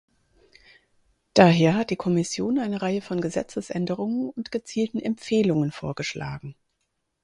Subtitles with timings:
[1.35, 6.55] Daher hat die Kommission eine Reihe von Gesetzesänderungen und gezielten Empfehlungen vorgeschlagen.